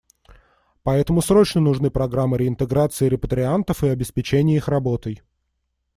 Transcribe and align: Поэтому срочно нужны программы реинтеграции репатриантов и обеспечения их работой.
Поэтому 0.81 1.21
срочно 1.21 1.61
нужны 1.61 1.91
программы 1.91 2.39
реинтеграции 2.39 3.07
репатриантов 3.07 3.83
и 3.83 3.89
обеспечения 3.89 4.55
их 4.55 4.67
работой. 4.67 5.21